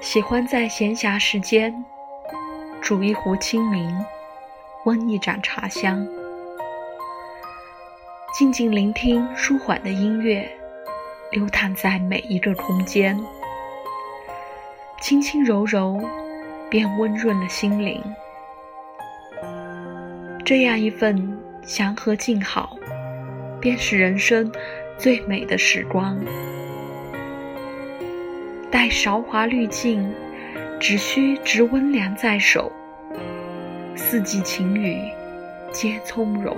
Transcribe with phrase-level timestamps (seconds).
[0.00, 1.84] 喜欢在闲暇时间
[2.80, 4.04] 煮一壶清明，
[4.84, 6.06] 温一盏茶香，
[8.36, 10.50] 静静聆听舒缓的音乐，
[11.30, 13.18] 流淌在每一个空间，
[15.00, 16.00] 轻轻柔柔，
[16.68, 18.02] 便温润了心灵。
[20.44, 22.76] 这样一份祥和静好，
[23.60, 24.50] 便是人生
[24.98, 26.18] 最美的时光。
[28.70, 30.14] 待韶华滤尽，
[30.78, 32.70] 只需执温凉在手，
[33.96, 34.96] 四季晴雨
[35.72, 36.56] 皆从容。